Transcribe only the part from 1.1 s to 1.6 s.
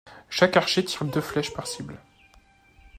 flèches